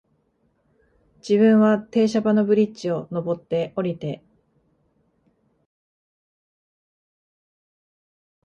[1.19, 4.23] 自分は停車場のブリッジを、上って、降りて、